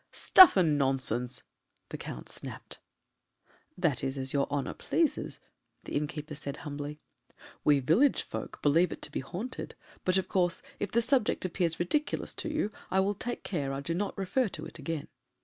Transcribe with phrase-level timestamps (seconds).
[0.11, 1.43] "Stuff and nonsense!"
[1.89, 2.79] the Count snapped.
[3.77, 5.39] "That is as your honour pleases,"
[5.83, 6.99] the innkeeper said humbly.
[7.63, 11.79] "We village folk believe it to be haunted; but, of course, if the subject appears
[11.79, 15.07] ridiculous to you, I will take care I do not refer to it again."